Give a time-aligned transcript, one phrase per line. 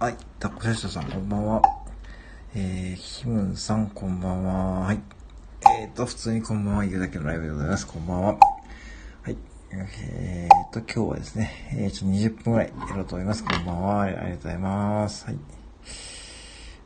[0.00, 0.16] はい。
[0.38, 1.60] タコシャシトさん、こんばんは。
[2.54, 4.80] えー、ヒムンさん、こんばんは。
[4.82, 5.00] はい。
[5.80, 7.84] えーと、普通にこんばんは、言うだけのライブでございます。
[7.84, 8.38] こんばんは。
[9.22, 9.36] はい。
[9.72, 13.44] えーと、今日はですね、えー、ちょっと20分くらいやろうと思います。
[13.44, 14.02] こんばんは。
[14.02, 15.26] ありがとうございます。
[15.26, 15.38] はい。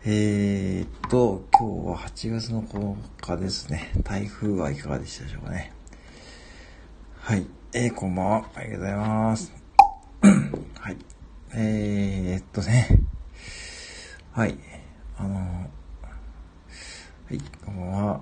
[0.06, 3.92] えーと、今日は8月の9日ですね。
[4.04, 5.70] 台風はいかがでしたでしょうかね。
[7.18, 7.46] はい。
[7.74, 8.50] えー、こんばんは。
[8.54, 9.52] ありがとうございます。
[10.80, 10.96] はい。
[11.54, 13.01] えーっとね。
[14.34, 14.56] はい。
[15.18, 15.68] あのは
[17.30, 18.20] い、こんばんは。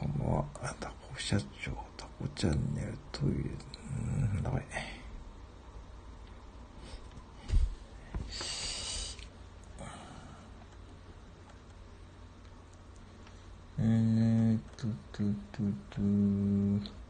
[0.00, 0.44] こんばんは。
[0.80, 4.64] タコ社長、タコチャンネル、トイレ、うーん、だこれ。
[13.80, 17.02] えーっと、と、と、と、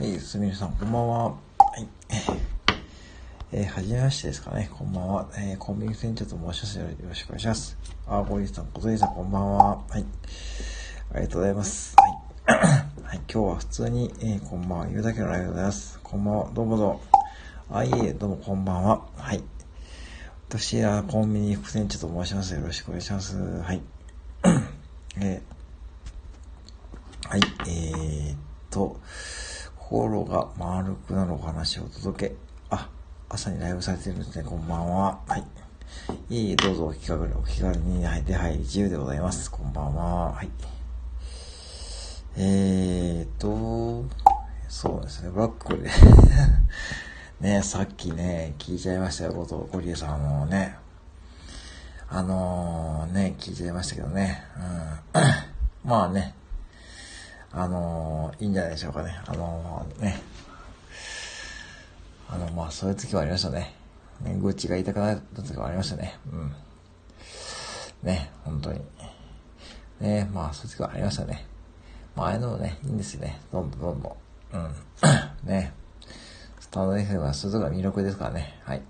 [0.00, 1.24] はい、すみれさん、こんばんは。
[1.26, 1.34] は
[1.76, 1.86] い。
[3.52, 4.70] えー、はじめましてですかね。
[4.72, 5.28] こんばんは。
[5.36, 6.78] えー、コンビニ店長と申します。
[6.78, 7.76] よろしくお願いします。
[8.06, 9.76] あー、ゴリさん、小鳥さん、こんばんは。
[9.90, 10.06] はい。
[11.12, 11.96] ありがとうございます。
[11.98, 12.58] はい。
[13.04, 14.86] はい、今日は普通に、えー、こんばんは。
[14.86, 16.00] 言うだけのライブでございます。
[16.02, 16.50] こんばんは。
[16.54, 17.00] どうもどうも。
[17.70, 19.02] あ、いえ、どうもこんばんは。
[19.18, 19.44] はい。
[20.48, 22.54] 私はコンビニ副店長と申します。
[22.54, 23.36] よろしくお願いします。
[23.36, 23.82] はい。
[25.20, 28.38] えー、はい、えーっ
[28.70, 28.98] と、
[30.40, 32.34] 心が丸くなるお話をお届け。
[32.70, 32.88] あ、
[33.28, 34.44] 朝にライブされてるんですね。
[34.44, 35.20] こんばんは。
[35.26, 35.44] はい。
[36.30, 39.50] いい、どうぞお気軽に、お気軽に、はい、出入り自由でございます。
[39.50, 40.32] こんばんは。
[40.32, 40.48] はい。
[42.36, 44.04] えーと、
[44.68, 45.90] そうですね、ブラックで。
[47.40, 50.76] ねさっきね、聞いちゃいましたよ、こと、ゴリエさんもね。
[52.08, 54.44] あのー、ね、聞いちゃいましたけどね。
[55.14, 55.30] うん。
[55.90, 56.34] まあね、
[57.52, 59.18] あのー、いいんじゃないでしょうかね。
[59.26, 60.29] あのー、ね。
[62.32, 63.74] あの、まあ、そういう時もありましたね。
[64.20, 66.16] ね、愚痴が言いたくなった時もありましたね。
[66.32, 66.52] うん。
[68.02, 68.80] ね、本当に。
[70.00, 71.46] ね、まあ、そういう時もありましたね。
[72.14, 73.40] まあ、ああいうのもね、いいんですよね。
[73.52, 74.14] どんどんどんどん。
[74.52, 75.48] うん。
[75.48, 75.72] ね。
[76.60, 78.60] スタンド FM はそういうとこが魅力ですからね。
[78.64, 78.82] はい。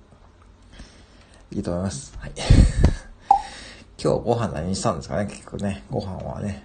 [1.53, 2.15] いいと思います。
[2.19, 2.33] はい。
[4.03, 5.27] 今日ご飯何したんですかね？
[5.27, 6.63] 結構ね、ご飯はね。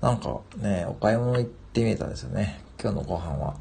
[0.00, 2.64] なんかね、お買い物行ってみたんですよね。
[2.82, 3.54] 今日のご飯は。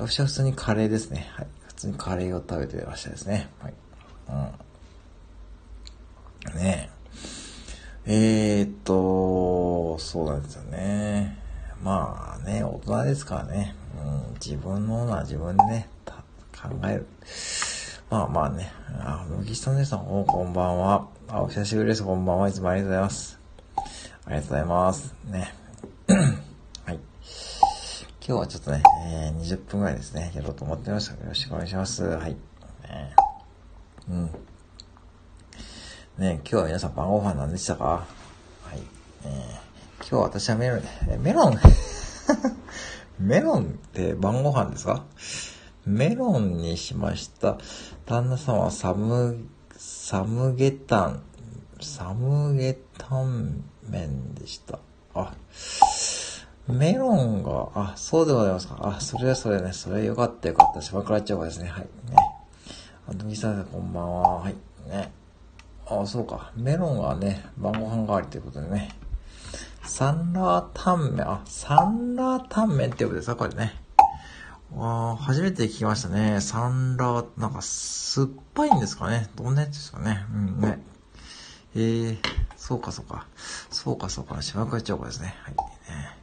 [0.00, 1.28] 私は普通にカレーですね。
[1.34, 1.46] はい。
[1.66, 3.50] 普通にカレーを食べてましたですね。
[3.60, 3.74] はい。
[6.48, 6.58] うん。
[6.58, 6.90] ね
[8.06, 8.60] え。
[8.60, 11.36] えー、っと、そうなんですよね。
[11.82, 13.74] まあね、大人ですからね。
[14.02, 17.06] うん、自分のものは自分でね、考える。
[18.08, 18.72] まあまあね。
[19.00, 21.06] あ、麦下姉さん、お、こんばんは。
[21.28, 22.02] あ、お久しぶりです。
[22.02, 22.48] こんばんは。
[22.48, 23.38] いつもありがとうございます。
[24.24, 25.14] ありがとうございます。
[25.26, 25.59] ね。
[28.30, 31.14] 今日はちょっとね、えー、20分ぐらいですね、やろうと思ってました。
[31.14, 32.04] よろしくお願いします。
[32.04, 32.36] はい。
[32.88, 33.16] ね、
[34.08, 34.30] うん。
[36.16, 37.84] ね、今日は皆さん晩ご飯何でしたか？
[37.84, 38.06] は
[38.76, 38.78] い。
[39.24, 39.58] え、
[39.98, 41.58] 今日は私はメロン、えメロン？
[43.18, 45.02] メロンって晩ご飯ですか？
[45.84, 47.58] メロンにしました。
[48.06, 49.44] 旦那さんはサム、
[49.76, 51.22] サムゲタン、
[51.80, 54.78] サムゲタン麺でした。
[55.16, 55.34] あ、
[56.68, 58.78] メロンが、あ、そうでございますか。
[58.80, 60.80] あ、それはそれね、それよかったよかった。
[60.80, 61.68] 島倉町ですね。
[61.68, 61.82] はい。
[61.82, 62.16] ね。
[63.08, 64.40] あの、みさんこんばんは。
[64.40, 64.54] はい。
[64.88, 65.12] ね。
[65.86, 66.52] あ、そうか。
[66.56, 68.90] メロンがね、晩ご飯代わりということでね。
[69.82, 73.74] サンラータンメン、あ、サンラータンメンっていうことですかこれね。
[74.72, 76.40] わあ、初めて聞きましたね。
[76.40, 79.28] サンラー、なんか、酸っぱいんですかね。
[79.34, 80.24] どんなやつですかね。
[80.32, 80.80] うんね。
[81.74, 82.18] えー、
[82.56, 83.26] そうかそうか。
[83.70, 84.40] そうかそうか。
[84.42, 85.34] 島倉町子ですね。
[85.42, 85.54] はい。
[85.54, 86.19] ね、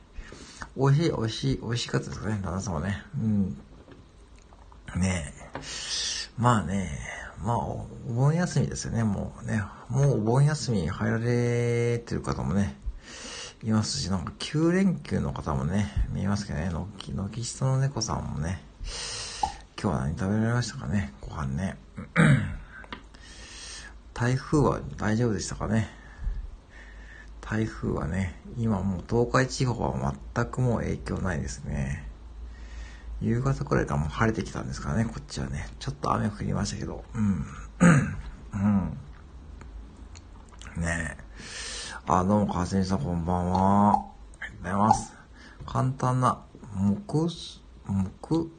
[0.77, 2.39] 美味しい、美味しい、美味しかったですかね。
[2.44, 3.03] 旦那さんもね。
[3.15, 3.57] うん。
[4.95, 5.59] ねえ。
[6.38, 7.00] まあね、
[7.44, 9.63] まあ、お盆休みですよね、もうね。
[9.89, 12.77] もうお盆休み入られてる方もね、
[13.63, 18.62] いますし、なんか9連休の方もね、見えますけどね、のき、のきしとの猫さんもね、
[19.81, 21.75] 今日は何食べられましたかね、ご飯ね。
[24.13, 25.96] 台風は大丈夫でしたかね。
[27.49, 32.05] 台風はね、今もう東海地方は全くもう影響ないですね。
[33.21, 35.69] 夕方くらいからもう晴れてきたんですからね、こっちはね。
[35.79, 37.05] ちょっと雨降りましたけど。
[37.15, 37.45] うん。
[38.53, 38.97] うん。
[40.75, 41.23] ねえ。
[42.05, 43.91] あ、どうも、かすみさんこんばんは。
[44.41, 45.13] ありがとうございます。
[45.65, 46.44] 簡単な、
[47.07, 47.29] 木、
[48.21, 48.51] 木、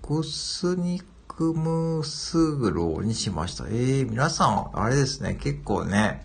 [0.00, 3.64] 木スニクムスグローにしました。
[3.66, 6.24] えー、皆さん、あれですね、結構ね、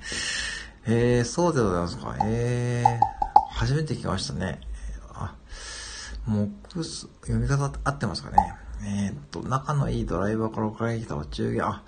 [0.85, 2.17] えー、そうでございますか。
[2.25, 2.99] えー、
[3.49, 4.59] 初めて来ましたね。
[5.13, 5.33] あ、
[6.27, 8.37] 木ス、読み方合ってますかね。
[8.85, 11.83] えー、っと、仲のいいドライバーから送られてきたお中元、あ、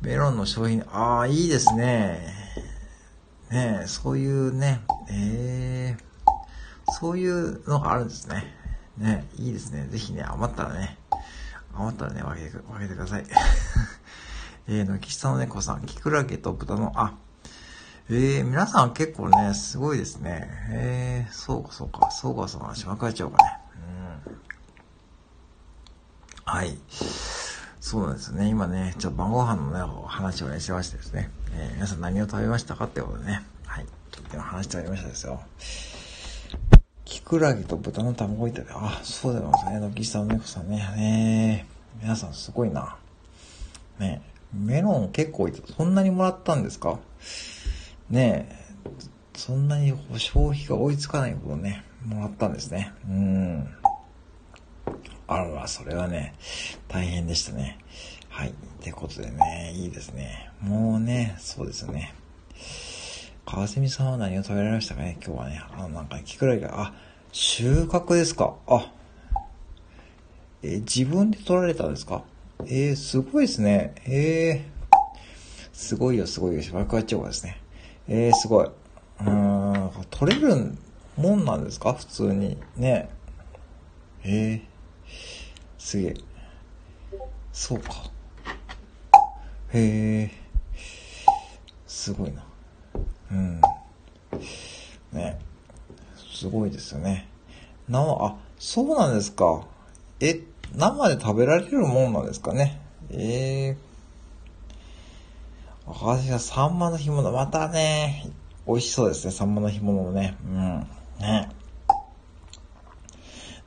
[0.00, 2.34] メロンの商品、ああ、いいですね。
[3.52, 8.52] ねそういうね、えー、そういうのがあるんですね。
[8.98, 9.86] ね、いいですね。
[9.90, 10.98] ぜひね、余ったらね、
[11.72, 13.24] 余ったらね、分けて、分けてください。
[14.66, 17.14] えー、のきさの猫さん、キクラゲと豚の、あ、
[18.10, 20.46] えー、皆さん結構ね、すごいですね。
[20.70, 23.58] えー、そうかそうか、そうかそうか、島会長かね。
[24.26, 24.38] うん。
[26.44, 26.76] はい。
[27.80, 28.48] そうなんですね。
[28.48, 31.30] 今ね、ちょっと晩ご飯のね、話をね、してましてですね。
[31.52, 33.42] えー、皆さん何を食べましたかってことでね。
[33.64, 33.86] はい。
[34.10, 35.40] ちょっと今話しておりましたですよ。
[37.06, 38.70] キクラゲと豚の卵炒め。
[38.70, 39.80] あ、そうでございますね。
[39.80, 40.76] のきさん、猫さんね。
[40.94, 41.66] ね
[42.02, 42.96] 皆さんすごいな。
[43.98, 44.20] ね
[44.52, 46.98] メロン結構いそんなにもらったんですか？
[48.10, 48.64] ねえ。
[49.36, 52.92] そんなに消費が追いつかないほどね、もらったんですね。
[53.08, 53.68] うん。
[55.26, 56.34] あらら、それはね、
[56.86, 57.78] 大変でしたね。
[58.28, 58.50] はい。
[58.50, 60.50] ってことでね、いいですね。
[60.60, 62.14] もうね、そうですね。
[63.46, 65.18] 川蝉さんは何を食べられましたかね？
[65.24, 65.62] 今日はね。
[65.72, 66.94] あの、なんか、キクラゲが、あ、
[67.32, 68.54] 収穫ですか？
[68.66, 68.92] あ、
[70.62, 72.22] え自分で取られたんですか？
[72.60, 73.94] えー、すごいですね。
[74.06, 74.98] えー、
[75.72, 76.62] すごいよ、すごいよ。
[76.72, 77.60] 爆発超ですね。
[78.08, 78.68] えー、すごい。
[79.20, 80.72] うん、取れる
[81.16, 81.94] もんなんですか？
[81.94, 82.58] 普通に。
[82.76, 83.08] ね。
[84.24, 84.62] えー、
[85.78, 86.14] すげえ。
[87.52, 88.10] そうか。
[89.72, 90.30] へえ、
[91.86, 92.44] すごいな。
[93.30, 93.60] うん。
[95.12, 95.38] ね。
[96.16, 97.28] すごいですよね。
[97.88, 99.66] 生、あ、そうなんですか。
[100.20, 100.40] え、
[100.76, 102.80] 生で食べられるもんなんですかね？
[103.10, 103.93] ええー。
[105.86, 108.26] 私がサンマの干物、またね、
[108.66, 110.36] 美味しそうですね、サンマの干物もね。
[110.44, 110.86] うん。
[111.20, 111.50] ね。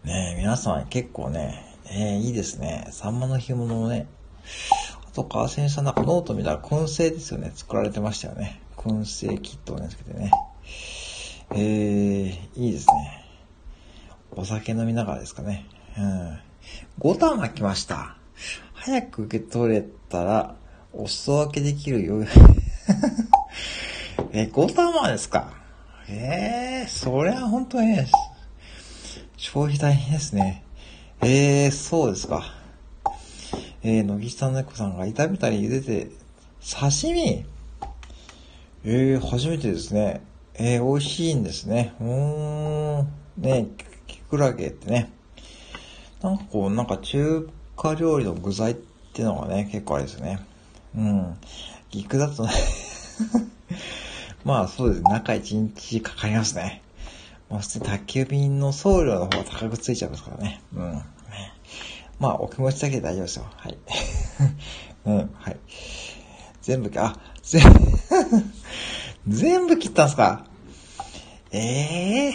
[0.03, 2.87] ね皆さん結構ね、えー、いいですね。
[2.91, 4.07] サンマの干物もね。
[5.07, 7.51] あと、川先さんなんかノート見たら燻製ですよね。
[7.53, 8.61] 作られてましたよね。
[8.77, 10.31] 燻製キットをね、つけてね。
[11.51, 13.25] えー、いいですね。
[14.31, 15.65] お酒飲みながらですかね。
[15.97, 16.39] うん。
[16.99, 18.17] 5玉来ました。
[18.73, 20.55] 早く受け取れたら、
[20.93, 22.23] お裾分けできるよ。
[24.31, 25.53] え、5玉ですか？
[26.09, 28.07] ええー、そりゃ本当にね、
[29.35, 30.63] 消費大変ですね。
[31.21, 32.53] ええー、そうですか。
[33.83, 36.09] えー、野木さんの猫さんが炒めたり茹でて、
[36.61, 37.45] 刺身？
[38.85, 40.21] えー、初めてですね。
[40.55, 41.93] えー、美味しいんですね。
[41.99, 43.07] うーん。
[43.37, 43.67] ね、
[44.07, 45.11] キクラゲってね。
[46.21, 48.75] なんかこう、なんか中華料理の具材っ
[49.13, 50.39] ていうのがね、結構あれですね。
[50.97, 51.37] うん。
[51.93, 52.51] 肉だとね
[54.43, 55.01] まあそうです。
[55.03, 56.81] 中1日かかりますね。
[57.49, 60.61] まあ普通に宅急便の送料の方が高くついちゃいますからね。
[60.73, 61.01] うん。
[62.19, 63.45] まあお気持ちだけで大丈夫ですよ。
[63.55, 63.77] はい。
[65.05, 65.57] うん、はい。
[66.61, 67.61] 全部、あ、全
[69.27, 70.45] 全部切ったんすか？
[71.51, 72.33] ええ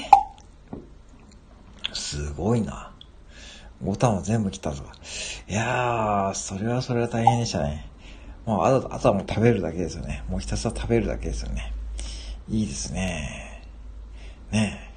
[1.90, 2.92] ー、すごいな。
[3.83, 4.92] ボタンを全部切ったんすか？
[5.49, 7.90] いやー、それはそれは大変でしたね。
[8.44, 10.25] もうあと、あとはもう食べるだけですよね。
[10.28, 11.72] もうひたすら食べるだけですよね。
[12.49, 13.62] いいですね。
[14.50, 14.90] ね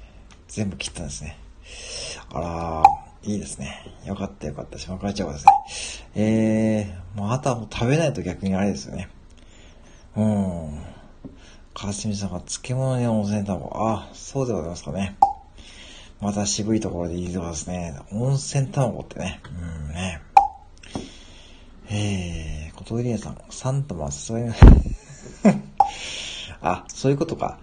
[0.48, 1.38] 全部切ったんですね。
[2.32, 2.82] あら、
[3.22, 3.82] いいですね。
[4.04, 4.78] よかったよかった。
[4.78, 5.52] 島倉千代ですね。
[6.14, 9.08] えー、もうあとはもう食べないと逆にあれですよね。
[10.16, 10.80] うん。
[11.74, 13.70] 川澄さんが漬物に温泉卵。
[13.74, 15.16] あ、そうでございますかね。
[16.20, 17.94] また渋いところでいいとこですね。
[18.12, 19.40] 温泉卵ってね。
[19.88, 20.22] うんね。
[21.90, 22.55] えー、
[22.86, 24.52] ことりえさん、3玉はさすがに、
[26.62, 27.58] あ、そういうことか。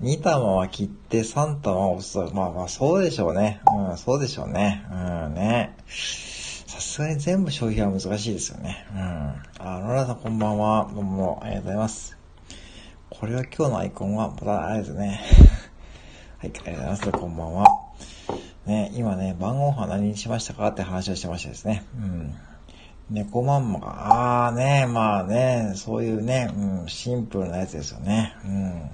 [0.00, 2.32] 2 玉は切って3玉は押す。
[2.32, 3.60] まあまあ、そうでしょうね。
[3.66, 4.84] うん、そうでしょうね。
[4.88, 4.94] う
[5.30, 5.74] んね。
[5.88, 8.86] さすすがに全部消費は難しいですよね。
[8.94, 9.66] うん。
[9.66, 10.88] あ、ロラさんこんばんは。
[10.94, 12.16] どうも、ありがとうございます。
[13.10, 15.20] これは今日のアイコンは、またあれですね。
[16.38, 17.10] はい、ありがとうございます。
[17.10, 17.66] こんばんは。
[18.64, 21.82] ね、今ね、晩ご飯何にしましたかって話をしてましたですね。
[21.96, 22.34] うん。
[23.10, 28.36] 猫まんまが、ああね、まあね、そういうね、うん、シンプルなやつですよね。
[28.44, 28.90] うん。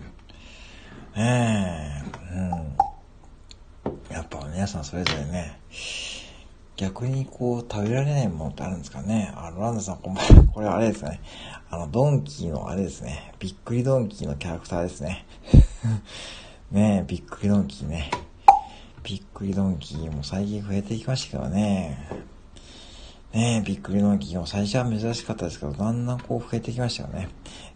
[1.17, 4.15] ねえ、うん。
[4.15, 5.59] やっぱ皆さんそれぞれね、
[6.77, 9.33] 逆にこう食べられないものってあるんですかね。
[9.37, 10.47] あの、ランダさんこんばん。
[10.47, 11.21] これあれですね。
[11.71, 13.35] あの、ドンキーのあれですね。
[13.41, 15.27] びっくりドンキーのキャラクターですね。
[16.71, 18.11] ねえ、びっくりドンキーね。
[19.03, 22.34] びっくりドンキーも最近増えていきましたけどね。
[23.35, 27.29] ねえ、びっくりドンキーも最初は珍しかったですけど、だんだんこう増えてきましたよね。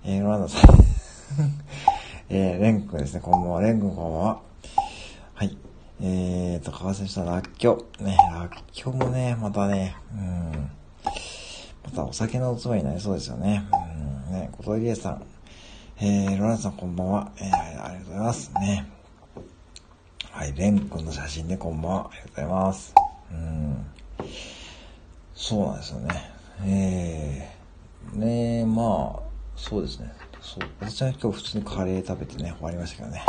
[0.04, 0.70] えー、ロランダさん。
[2.30, 3.20] えー、レン君ですね。
[3.20, 3.60] こんばんは。
[3.60, 4.40] レン君こんばんは。
[5.34, 5.58] はい。
[6.00, 8.04] えーと、川瀬さん、らっきょう。
[8.04, 10.70] ね、らっきょうもね、またね、うん。
[11.84, 13.64] またお酒のおつまみになりそうですよね。
[14.28, 15.22] うん、ね、小鳥さん。
[16.00, 17.32] えー、ロランさんこんばんは。
[17.38, 18.52] えー、ありがとうございます。
[18.60, 18.86] ね。
[20.30, 22.10] はい、レン君の写真でこんばんは。
[22.12, 22.94] ありがとうございます。
[23.32, 23.86] うん。
[25.40, 26.30] そうなんですよね。
[26.64, 29.22] えー、ねえまあ、
[29.54, 30.12] そうですね。
[30.42, 30.68] そう。
[30.80, 33.22] 私は今日普通にカレー食べてね、終わりましたけどね。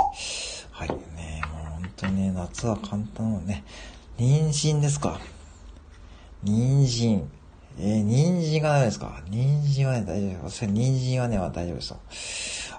[0.72, 0.90] はい。
[0.90, 3.64] ねもう本当にね、夏は簡単なのね。
[4.18, 5.20] 妊娠ですか？
[6.44, 7.24] 妊娠。
[7.78, 9.22] えー、人参がダメですか？
[9.30, 10.66] 人参はね、大丈夫です。
[10.66, 12.00] 人参はね、大丈夫ですよ。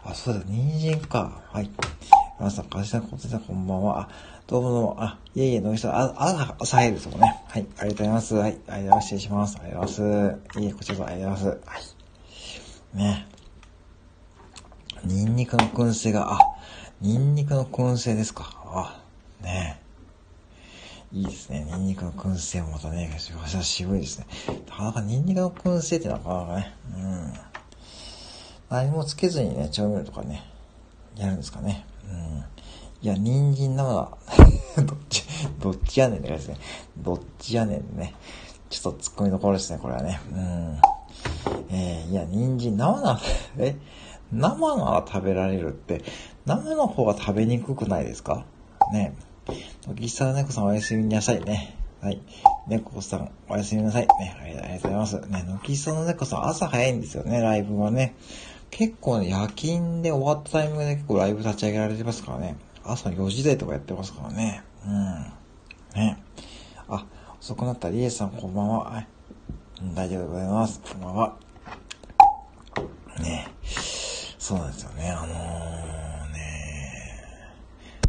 [0.04, 1.40] あ、そうだ、人参か。
[1.52, 1.70] はい。
[2.40, 4.00] 皆さん、かしさん、こてさん、こんばんは。
[4.00, 4.08] あ、
[4.46, 4.96] どうもどうも。
[4.98, 7.38] あ、いえいえ、飲みさん、あ、あ、朝早いですもんね。
[7.46, 7.66] はい。
[7.76, 8.34] ありがとうございます。
[8.34, 8.50] はい。
[8.50, 9.04] ありがとうございます。
[9.04, 9.58] 失礼します。
[9.60, 10.60] ありがとうございます。
[10.60, 11.66] いえ、こちらこそありがとうございます。
[11.66, 11.78] は
[12.94, 12.96] い。
[12.96, 13.26] ね。
[15.04, 16.38] ニンニクの燻製が、あ、
[17.02, 18.50] ニンニクの燻製ですか。
[18.64, 19.02] あ、
[19.42, 19.78] ね
[21.12, 21.66] いいですね。
[21.70, 24.26] ニンニクの燻製もまたね、私は渋いですね。
[24.66, 27.32] なかなかニンニクの燻製ってなかなかね、うん。
[28.70, 30.42] 何もつけずにね、調味料とかね、
[31.16, 31.84] やるんですかね。
[33.02, 34.10] いや、人参生だ。
[34.84, 35.24] どっち、
[35.58, 36.64] どっちやねんって感じですね。
[36.98, 38.14] どっちやねんね。
[38.68, 40.20] ちょっと突っ込みどころですね、これはね。
[40.32, 40.78] うん。
[41.70, 43.20] えー、いや、人参生な、
[43.58, 43.76] え？
[44.32, 46.04] 生なら食べられるって、
[46.46, 48.44] 生の方が食べにくくないですか？
[48.92, 49.14] ね。
[49.82, 51.76] 時下猫さんおやすみなさいね。
[52.00, 52.20] はい。
[52.68, 54.06] 猫さんおやすみなさい。
[54.20, 54.36] ね。
[54.40, 55.20] ありがとうございます。
[55.28, 55.44] ね。
[55.62, 58.14] 軒下の猫さん朝早いんですよね、ライブはね。
[58.70, 62.56] 結構ね、夜勤で終わったタイミングで結構ライブ立ち上げられてますからね。
[62.84, 64.62] 朝4時台とかやってますからね。
[64.86, 65.32] うん。
[65.94, 66.22] ね。
[66.88, 67.04] あ、
[67.40, 68.90] 遅くなったりえさんこんばんは。
[68.90, 69.08] はい。
[69.94, 70.80] 大丈夫でございます。
[70.80, 71.36] こんばんは。
[73.20, 73.48] ね。
[73.62, 75.10] そうなんですよね。
[75.10, 77.24] あのー、ね、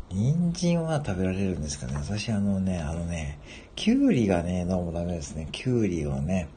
[0.09, 1.95] 人参は食べられるんですかね。
[1.95, 3.39] 私あのね、あのね、
[3.75, 5.47] きゅうりがね、どうもダメですね。
[5.51, 6.49] きゅうりをね、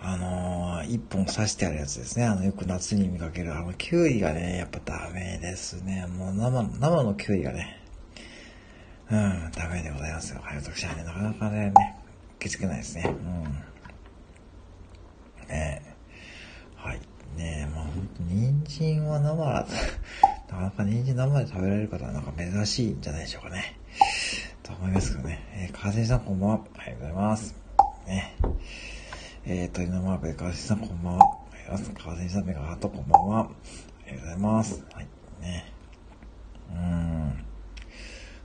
[0.00, 2.24] あのー、一本刺してあるやつですね。
[2.24, 6.06] あの、よく夏に見かける、あの、きゅうりがね、やっぱダメですね。
[6.06, 7.80] もう生、生のきゅうりがね、
[9.10, 10.40] うん、ダメでございますよ。
[10.42, 11.72] はい、私はね、なかなかね、
[12.36, 13.04] 受け付けないですね。
[13.06, 13.10] う
[15.44, 15.48] ん。
[15.48, 15.82] ね
[16.76, 17.00] はい。
[17.36, 17.86] ねえ、まあ、
[18.20, 19.66] 人参は生だ
[20.50, 23.76] なかなか人参生で食べられる方はなんか珍しいんじゃないでしょうかね。
[24.62, 25.40] と思いますけどね。
[25.52, 26.60] えー、川瀬さんこんばんは。
[26.78, 27.54] ありがとうございます。
[28.06, 28.34] ね。
[29.46, 31.24] えー、鳥のマークで川さんこんばんは。
[31.52, 32.04] ありがとうございます。
[32.06, 33.40] 川瀬さんメガハートこんばんは。
[33.40, 33.48] あ
[34.10, 34.84] りがとうございます。
[34.90, 35.08] はい。
[35.42, 35.72] ね。
[36.70, 37.44] うん。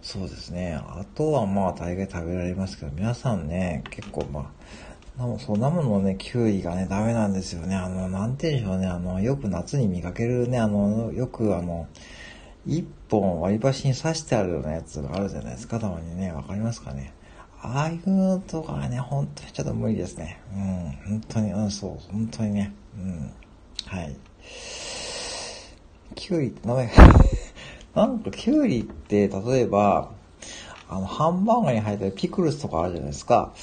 [0.01, 0.73] そうですね。
[0.73, 4.51] あとはまあ大概食べられますけど、皆さんね、結構ま
[5.17, 7.77] あ、そう、生のね、キュウリがね、ダメなんですよね。
[7.77, 8.87] あの、なんて言うんでしょうね。
[8.87, 11.87] あの、よく夏に見かけるね、あの、よくあの、
[12.65, 16.33] 一本割り箸に刺してあるようなやつがあるじゃないですか、たまにね。
[16.33, 17.13] わかりますかね。
[17.61, 20.39] ああいうのとかはね、本当にちょっと無理ですね。
[20.53, 22.73] うん、本当に、うん、そう、本当にね。
[22.97, 23.33] うん。
[23.85, 24.15] はい。
[26.15, 26.89] キュウリって名前
[27.95, 30.11] なんかキュウリって、例えば、
[30.89, 33.53] あの、ハンバーガーに入ってるピクルスとかあるじゃないですか。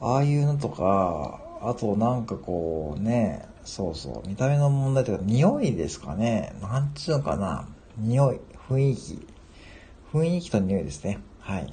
[0.00, 6.54] ああいうのとか、あとなんかこうね、そうそう、見た目の問題というか、匂いですかね。
[6.62, 7.66] なんちゅうのかな。
[7.98, 9.26] 匂い、雰囲気。
[10.12, 11.18] 雰囲気と匂いですね。
[11.40, 11.72] はい。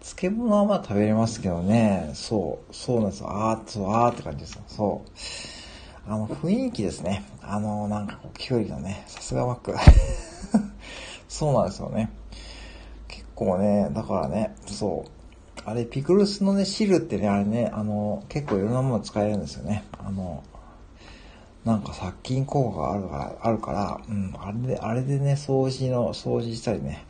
[0.00, 2.10] 漬物はまあ食べれますけどね。
[2.14, 3.28] そう、そうなんですよ。
[3.30, 4.62] あーそう、あーって感じですよ。
[4.66, 5.10] そう。
[6.10, 7.24] あの、雰囲気ですね。
[7.42, 9.74] あの、なんかこう、キュウリのね、さすがマック。
[11.28, 12.10] そうなんですよね。
[13.08, 15.10] 結構ね、だからね、そう。
[15.64, 19.84] あれ、ピクルスのね、汁ってね、あれね、あの、結構いろんなもの使えるんですよね。
[19.98, 20.42] あの、
[21.64, 27.04] なんか殺菌効果があるから、あるから、うん、あれで、あれでね、掃除の、掃除したりね。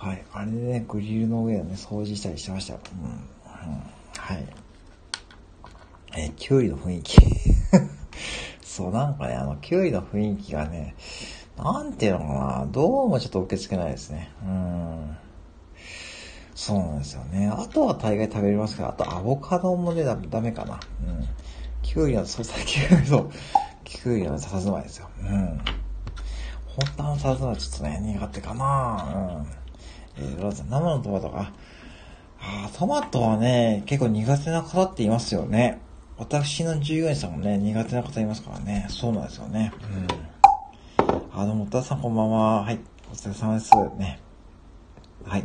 [0.00, 2.80] はい、あれでね、グリルの上をね、掃除したりしてましたよ。
[2.94, 3.18] うん、うん、
[4.16, 4.46] はい。
[6.16, 7.18] えー、キュウリの雰囲気。
[8.64, 10.94] そう、なんかね、あの、キュウリの雰囲気がね、
[11.58, 14.30] なんていうのかな、どうもちょっと受け付けないですね。
[14.42, 15.16] うん。
[16.54, 17.48] そうなんですよね。
[17.48, 20.80] あとは大概食べれますけど、あとアボカドもね、ダメかな。
[21.06, 21.28] うん。
[21.82, 23.30] キュウリの、そう、キュウリの、
[23.84, 25.10] キュウリのさつまいですよ。
[25.20, 25.60] うん。
[26.64, 29.44] 本当のさつまいちょっとね、苦手かな。
[29.44, 29.59] うん。
[30.16, 31.52] えー、どうぞ、生のトマトが、
[32.40, 35.80] あトマトはね、結構苦手な方って言いますよね。
[36.18, 38.86] 私の従業員さんもね、苦手な方いますからね。
[38.88, 39.72] そうなんですよね。
[40.98, 41.40] うん。
[41.40, 42.62] あ、どうも、たさんこんばんは。
[42.62, 42.78] はい。
[43.10, 43.70] お疲れ様です。
[43.98, 44.20] ね。
[45.24, 45.44] はい。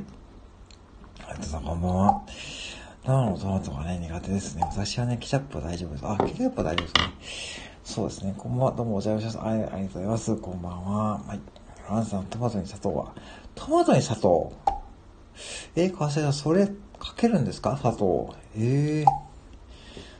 [1.18, 2.22] たさんこんばんは。
[3.06, 4.64] 生のトマトがね、苦手ですね。
[4.64, 6.06] 私はね、ケチャップは大丈夫です。
[6.06, 7.14] あ、ケチャップは大丈夫ですね。
[7.84, 8.34] そうですね。
[8.38, 8.72] こんばんは。
[8.72, 9.40] どうもお邪魔します。
[9.42, 10.36] ありがとうございます。
[10.38, 11.20] こんばんは。
[11.20, 11.40] はい。
[11.90, 13.14] ランさん、トマトに砂糖は？
[13.56, 14.54] トマトに砂糖
[15.76, 17.78] えー、川瀬さん、それ、かけるんですか？
[17.78, 18.36] 砂糖。
[18.58, 19.06] ええー、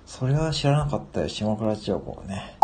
[0.06, 1.30] それは知らなかったよ。
[1.30, 2.58] 島倉千代子ね。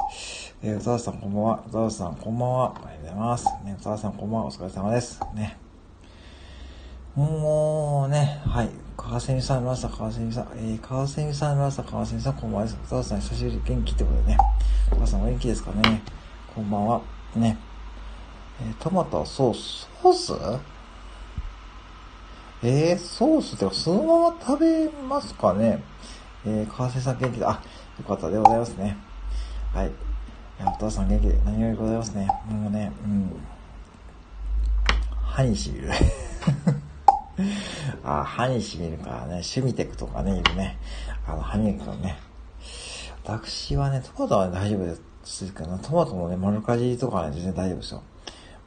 [0.64, 1.64] えー、宇多田さんこんばんは。
[1.68, 2.74] 宇多田さんこんばんは。
[2.76, 3.46] ありがとうございます。
[3.64, 4.48] ね、宇多田さんこんばんは。
[4.48, 5.20] お疲れ様です。
[5.34, 5.58] ね。
[7.16, 8.70] もうね、はい。
[8.98, 12.78] 川蝉さん、ラスタ、川蝉さん、えー、川蝉さん、ラスタ、川蝉さん、こんばんはです。
[12.86, 14.38] 宇多田さん、久しぶり元気ってことでね。
[14.92, 16.02] 宇多田さんお元気ですかね？
[16.56, 17.02] こんばんは。
[17.36, 17.58] ね。
[18.64, 20.34] えー、トマトソース、ソース？
[22.64, 25.84] えー、ソースってそのまま食べますかね？
[26.46, 27.50] えー、川瀬さん元気だ。
[27.50, 27.64] あ、
[28.00, 28.98] よかったでございますね。
[29.74, 29.92] はい。
[30.64, 32.28] お父さん元気で何よりございますね。
[32.48, 33.36] もうね、うん。
[35.24, 35.90] 歯にしみる。
[38.04, 40.78] あ、歯にしみるからね、シュミテクとかね、いるね。
[41.28, 42.20] あの、歯磨きのね。
[43.24, 48.04] 私はね、トマトは、ね、大丈夫ですけど、トマトもね、丸かじりとかね、全然大丈夫ですよ。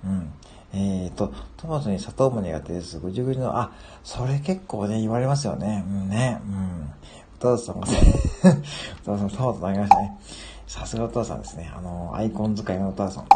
[0.04, 0.32] うん。
[0.72, 2.98] えっ、ー、と、トマトに砂糖も苦手です。
[2.98, 5.84] ぐじゅぐじゅの、あ、それ結構ね、言われますよね。
[5.88, 6.40] うんね。
[6.44, 6.90] うん。
[7.38, 7.98] 歌田さんがね、
[9.02, 10.18] 歌田さんトマト投げましたね。
[10.66, 11.72] さすが歌田さんですね。
[11.76, 13.30] あの、アイコン使いの歌田さんね。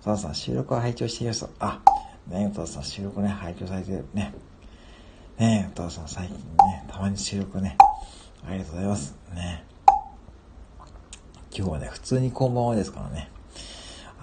[0.00, 1.46] 歌田さん、収録は拝聴しています。
[1.58, 1.80] あ、
[2.28, 4.32] ね、歌田さん、収録ね、拝聴されてるね。
[5.38, 7.76] ね歌田さん、最近ね、たまに収録ね、
[8.48, 9.14] ありがとうございます。
[9.34, 9.64] ね。
[11.54, 13.30] 今日はね、普通にこんばんはですからね。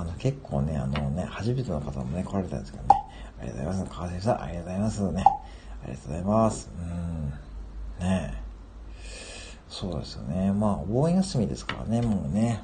[0.03, 2.89] の、結構ね、あのね、初めての方もね、来られたんですけどね。
[3.39, 3.95] ありがとうございます。
[3.95, 5.23] 川瀬さん、ありがとうございますね。
[5.83, 6.71] ありがとうございます。
[7.99, 8.05] うん。
[8.05, 8.43] ね
[9.69, 10.51] そうですよね。
[10.51, 12.61] まあ、お盆休みですからね、もうね。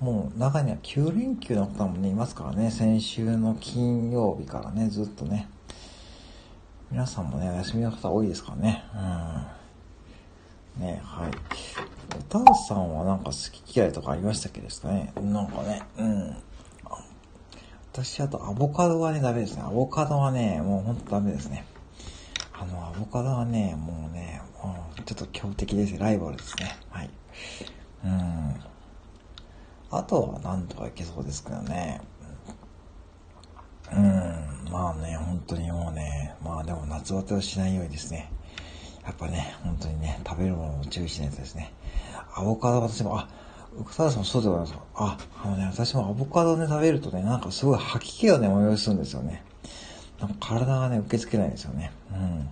[0.00, 2.70] もう、中には9連休の方もね、いますからね。
[2.70, 5.48] 先週の金曜日からね、ずっとね。
[6.90, 8.84] 皆さんもね、お休みの方多いですからね。
[8.94, 10.82] うん。
[10.82, 11.30] ねはい。
[12.16, 16.36] おたさんはなんか好き嫌いとかありましたっけですかねなんかね、うん。
[18.04, 19.62] 私、あとアボカドはね、ダメですね。
[19.62, 21.64] アボカドはね、もうほんとダメですね。
[22.52, 24.42] あの、アボカドはね、もうね、
[24.98, 26.76] う、ちょっと強敵ですライバルですね。
[26.90, 27.10] はい。
[28.04, 28.54] うん。
[29.90, 32.02] あとはなんとかいけそうですけどね。
[33.90, 38.30] うん、まあね、本当にもうね、まあでも夏バテをしないようにですね。
[39.06, 41.72] やっぱね、本当にね、食べるものを注意しないとですね。
[42.34, 43.28] アボカド私も、あ、
[43.78, 44.74] 福田さんもそうでございます。
[44.94, 49.42] あ、あのね、私もアボカドね、食べるとね、なんかすごい吐き気をね、催するんですよね。
[50.20, 51.92] なんか体がね、受け付けないんですよね。
[52.12, 52.48] うん。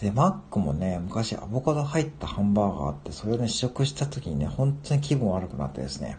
[0.00, 6.16] で、マックもね、昔アボカド入ったハンバーガーあって、それをね、試食した時にね、本当に気分悪くなってですね。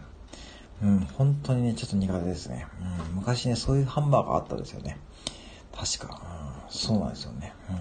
[0.82, 2.66] うん、本当にね、ちょっと苦手ですね。
[3.08, 4.98] うん、昔ね、そういうハンバーガーあったんですよね。
[5.72, 6.20] 確か。
[6.66, 7.52] うん、そうなんですよね。
[7.70, 7.76] うん。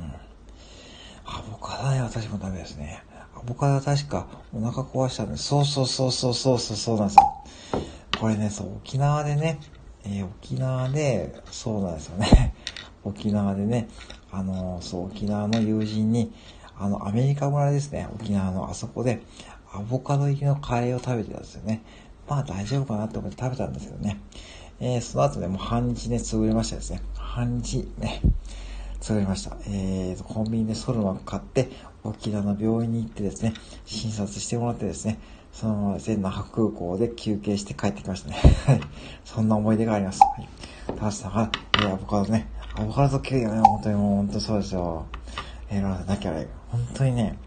[1.25, 3.03] アボカドね、私もダメですね。
[3.41, 7.43] アボカドは確かお腹壊したんで、そうそうそうそうそうそうなんですよ。
[8.19, 9.59] これね、そう、沖縄でね、
[10.03, 12.53] えー、沖縄で、そうなんですよね。
[13.03, 13.89] 沖縄でね、
[14.31, 16.31] あのー、そう、沖縄の友人に、
[16.77, 19.23] あの、アメリカ村ですね、沖縄のあそこで、
[19.73, 21.81] アボカド入りのカレーを食べてたんですよね。
[22.29, 24.19] まあ大丈夫かなって思って食べたんですけどね。
[24.79, 27.01] えー、その後ね、もう半日ね、潰れましたですね。
[27.15, 28.21] 半日ね、
[28.99, 29.57] 潰れました。
[29.67, 31.71] えーと、コンビニでソルマ買って、
[32.03, 33.53] 沖縄の病院に行ってですね、
[33.85, 35.19] 診察してもらってですね、
[35.51, 38.35] そのまま全那覇空港で休憩して帰ってきましたね。
[38.65, 38.81] はい。
[39.25, 40.19] そんな思い出があります。
[40.19, 40.49] はい。
[40.87, 45.05] 高橋さんが、えー、アボカドね、アボカド系よね、本当にもう、本当そうですよ。
[45.69, 47.37] えー、ロナさん、なきゃね、本当にね、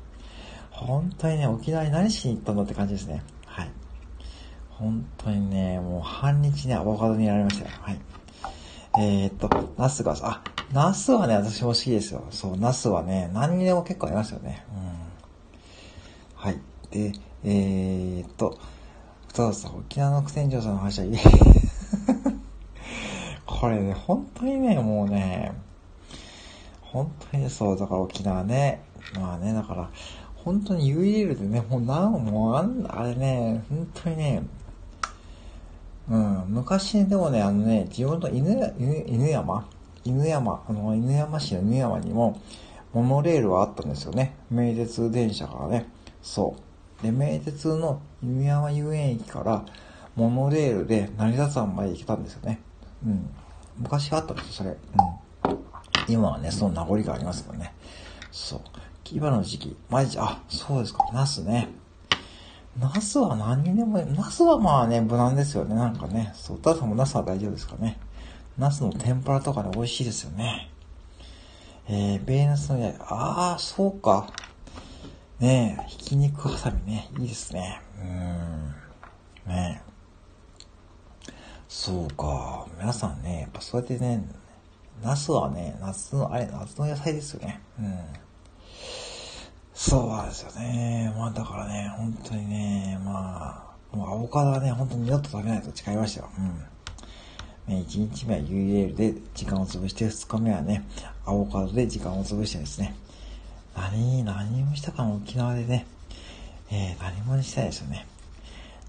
[0.70, 3.22] 本当にね、沖縄に何しに行ったんだって感じですね。
[3.46, 3.70] はい。
[4.70, 7.70] 本当にね、もう半日ね、アボカドにやられましたよ。
[7.80, 8.00] はい。
[9.00, 10.42] えー、っと、ナスが、あ、
[10.74, 12.24] ナスはね、私も好きですよ。
[12.30, 14.66] そう、ナスはね、何にでも結構ありますよね。
[14.74, 14.82] うん。
[16.34, 16.58] はい。
[16.90, 17.12] で、
[17.44, 18.58] えー、っと、
[19.32, 21.16] そうそう、沖縄の苦戦場さんの話はいい。
[23.46, 25.52] これね、本当にね、もうね、
[26.80, 28.82] 本当にそう、だから沖縄ね、
[29.14, 29.90] まあね、だから、
[30.34, 34.42] 本当に URL でね、もうなんもうあん、あれね、本当にね、
[36.10, 39.68] うん、昔でもね、あのね、自分の犬、犬犬山
[40.04, 42.40] 犬山、あの、犬山市の犬山にも、
[42.92, 44.36] モノレールはあったんですよね。
[44.50, 45.86] 名鉄電車からね。
[46.22, 46.56] そ
[47.00, 47.02] う。
[47.02, 49.64] で、名鉄の犬山遊園駅から、
[50.14, 52.60] モノレールで成田山まで行けたんですよね。
[53.04, 53.30] うん。
[53.78, 54.70] 昔はあったんですよ、それ。
[54.70, 54.74] う
[55.52, 55.58] ん。
[56.06, 57.74] 今はね、その名残がありますけどね。
[58.30, 58.60] そう。
[59.10, 61.68] 今の時期、毎日、あ、そうですか、ナスね。
[62.78, 66.32] ナスは何にでも、ナスはまあね、無難ですよね、なんかね。
[66.34, 67.98] そう、ただもナスは大丈夫ですかね。
[68.58, 70.70] ナスの天ぷらとかね、美味しいですよね。
[71.88, 74.28] えー、ベーナスのや、ああ、そうか。
[75.40, 77.80] ねえ、ひき肉はさみね、いいですね。
[77.98, 78.74] うーん。
[79.46, 79.94] ねえ。
[81.68, 82.66] そうか。
[82.78, 84.24] 皆さんね、やっぱそうやってね、
[85.02, 87.60] ナスはね、夏の、あれ、夏の野菜ですよね。
[87.78, 87.98] うん。
[89.74, 91.12] そうですよね。
[91.18, 96.30] まあだからね、本当にね、まあ、もうアボカドはね、本当に二度と食べないと誓いましたよ。
[96.38, 96.73] うん。
[97.66, 100.84] ね、1日目は UL で時間を潰して、2日目はね、
[101.24, 102.94] アボカドで時間を潰してですね。
[103.76, 105.86] 何、何もしたかも沖縄でね、
[106.70, 108.06] えー、何もしたいですよね。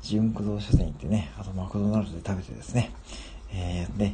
[0.01, 2.91] 純駆動書店行ってね、あとマクドナルドで食べてですね、
[3.53, 4.13] えー、で、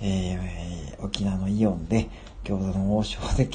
[0.00, 2.08] えー、沖縄のイオンで
[2.44, 3.48] 餃子の王将で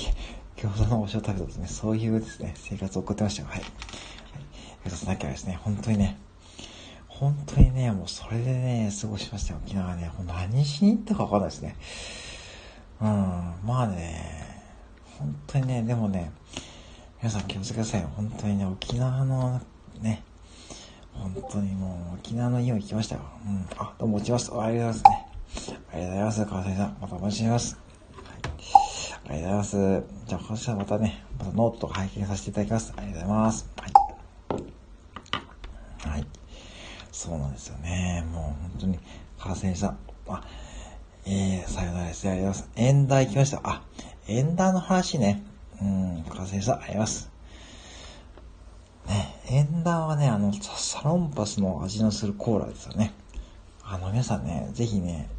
[0.57, 3.47] 餃子の王将食べたですね、そういうですね、生活を送ってましたよ。
[3.47, 3.59] はい。
[3.59, 3.71] はい。
[4.87, 6.17] 一つだけはですね、本当にね、
[7.21, 10.11] 本当にね、もうそれでね、過ごしましたよ、沖縄ね。
[10.25, 11.75] 何しに行ったかわかんないですね。
[12.99, 13.07] うん、
[13.63, 14.63] まあね、
[15.19, 16.31] 本当にね、でもね、
[17.19, 18.01] 皆さん気をつけてください。
[18.15, 19.61] 本当にね、沖縄の
[19.99, 20.23] ね、
[21.13, 23.21] 本当にもう沖縄の家を行きましたよ。
[23.45, 23.67] うん。
[23.77, 24.51] あ、どうも落ちます。
[24.59, 25.21] ありがとうございま
[25.61, 25.77] すね。
[25.93, 26.45] ありがとうございます。
[26.45, 26.97] 川崎さん。
[26.99, 27.77] またお待ちしてます。
[29.29, 30.03] ありがとうございます。
[30.25, 32.93] じゃあ、今週はまたね、またノートとか拝見させていただきます。
[32.97, 33.69] ありがとうございます。
[33.79, 34.10] はい。
[37.11, 38.25] そうなんですよね。
[38.31, 38.99] もう本当に、
[39.37, 39.97] 川瀬さん。
[40.27, 40.43] あ、
[41.25, 42.27] えー、さよならです。
[42.27, 42.69] ありがとうございます。
[42.75, 43.61] エンダー行きました。
[43.63, 43.81] あ、
[44.27, 45.43] エンダーの話ね。
[45.81, 47.31] うん、川瀬さん、ありがとうございます。
[49.07, 53.13] ね、エンダーはね、あの、サロンパスの味のするコーラですよね。
[53.83, 55.29] あの、皆さんね、ぜひね、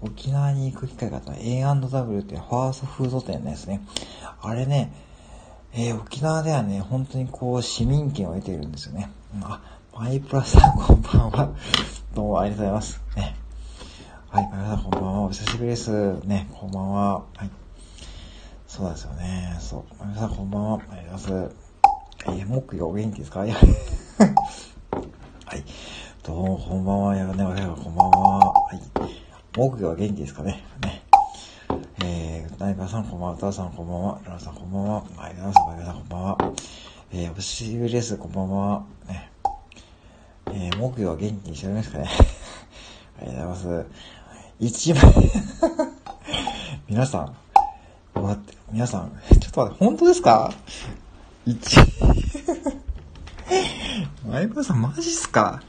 [0.00, 3.80] 沖縄に行く機会があったら A&W ってファーストフード店ですね。
[4.40, 4.92] あれね、
[5.72, 9.10] えー、沖縄ではね、本当にこう市民権を得ているんですよね。
[9.42, 9.60] あ、
[9.98, 11.54] マイプラさんこんばんは。
[12.14, 13.00] どうもありがとうございます。
[13.16, 13.34] ね。
[14.28, 15.20] はい、マイプラさんこんばんは。
[15.22, 16.14] お久しぶりです。
[16.26, 17.14] ね、こんばんは。
[17.14, 17.50] はい。
[18.66, 19.56] そうですよね。
[19.58, 20.04] そう。
[20.04, 20.80] マイプラさんこんばんは。
[20.90, 21.56] ありがとうございます。
[22.26, 23.40] えー、木魚お元気ですか？
[23.40, 23.50] はい。
[26.22, 27.16] どうも、こんばんは。
[27.16, 28.38] やね、おは、こんばんは。
[28.38, 28.80] はい。
[29.56, 30.62] 木魚は元気ですかね？
[30.82, 31.02] ね。
[32.04, 36.38] えー、ナイバーさんこんばんは、タさんこんばんは、ララさんこんばんは、マイナーさん、マイナーさんこんばんは。
[37.12, 38.82] えー、お久しぶりです、こんばんは。
[39.08, 39.30] ね。
[40.52, 42.08] えー、木魚は元気にしておりますかね。
[43.20, 43.86] ありがとうございます。
[44.58, 45.02] 一枚
[46.88, 47.36] 皆さん、
[48.14, 50.52] 待って、皆さん、ちょっと待って、本当ですか？
[51.44, 51.76] 一、
[54.26, 55.62] マイバーさんマジっすか？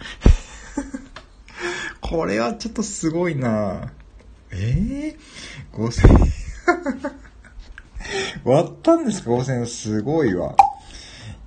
[2.02, 3.92] これはちょっとすごいな
[4.52, 6.08] ええー、5000
[8.46, 9.66] 割ったんですか ?5000。
[9.66, 10.56] すごいわ。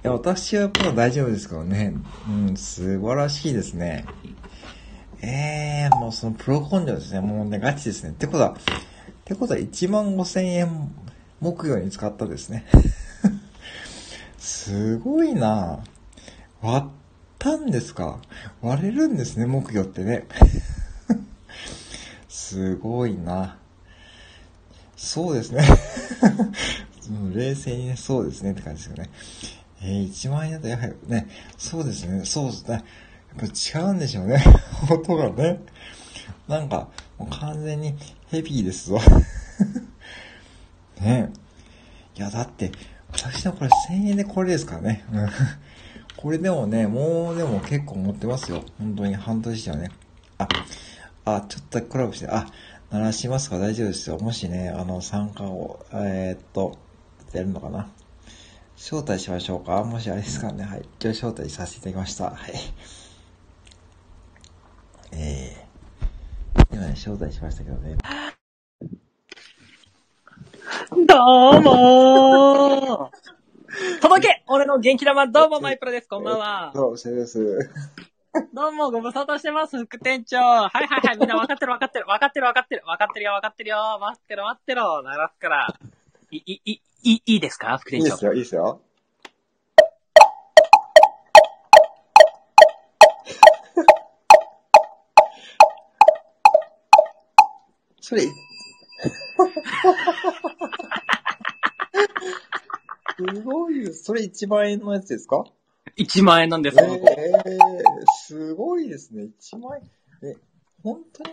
[0.02, 1.94] いや、私はやっぱ大丈夫ですからね。
[2.26, 4.06] うん、素晴らしいですね。
[5.20, 7.20] ええー、もうそのプロ根性ですね。
[7.20, 8.10] もうね、ガチですね。
[8.10, 8.54] ってことは、っ
[9.24, 10.90] てことは1万5000円
[11.40, 12.64] 木曜に使ったですね。
[14.38, 15.80] すごいな
[16.62, 16.90] 割っ
[17.38, 18.20] たんですか？
[18.62, 20.24] 割れるんですね、木魚ってね。
[22.28, 23.58] すごいな。
[24.96, 25.62] そうですね。
[27.34, 29.10] 冷静にね、そうですねって感じですよね。
[29.82, 32.84] えー、1万円だとやはりね、そうですね、そうですね。
[33.38, 34.42] やっぱ違うんでしょうね。
[34.90, 35.60] 音がね。
[36.48, 36.88] なんか、
[37.18, 37.94] もう完全に
[38.28, 38.98] ヘビーですぞ。
[41.00, 41.30] ね
[42.16, 42.72] いや、だって、
[43.12, 45.04] 私のこれ1000円でこれですからね。
[46.16, 48.62] これでもね、もうでも結構持ってますよ。
[48.78, 49.90] 本当に半年じゃね。
[50.38, 50.48] あ、
[51.24, 52.46] あ、ちょっとコラボして、あ、
[52.90, 53.58] 鳴らしますか？
[53.58, 54.18] 大丈夫ですよ。
[54.18, 56.76] もしね、あの、参加を、えー、っと、
[57.32, 57.88] やるのかな？
[58.82, 59.84] 招待しましょうか？
[59.84, 60.64] もしあれですかね？
[60.64, 60.88] はい。
[60.98, 62.30] 一応招待させていただきました。
[62.30, 62.52] はい。
[65.12, 67.98] えー、今ね、招待しましたけどね。
[71.06, 71.14] ど
[71.58, 76.08] うもー届け俺の元気玉どうもマイプロです。
[76.08, 76.72] こんばんは。
[76.74, 77.70] どうも、シェです。
[78.54, 80.38] どうも、ご無沙汰してます、副店長。
[80.38, 82.06] はいはいはい、みんな分かってる分かってる。
[82.06, 82.82] 分かってる分かってる。
[82.86, 83.98] 分かってるよ分かってるよ。
[84.00, 85.02] 待ってろ待ってろ。
[85.02, 85.76] 鳴らすから。
[86.30, 87.76] い、い、い、いい、いいですか？
[87.78, 88.06] 副店長。
[88.06, 88.80] いいですよ、いいですよ。
[98.00, 98.28] それ、す
[103.44, 105.44] ごい、それ1万円のやつですか
[105.96, 106.96] ?1 万円なんです、えー、
[108.26, 109.28] すごいですね。
[109.40, 109.78] 1万
[110.22, 110.30] 円。
[110.30, 110.36] え、
[110.82, 111.30] 本当に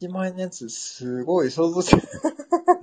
[0.00, 2.02] ?1 万円のやつ、すごい、想像して。